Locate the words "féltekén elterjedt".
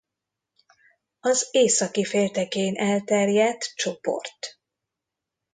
2.05-3.75